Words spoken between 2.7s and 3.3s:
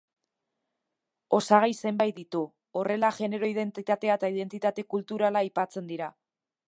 horrela,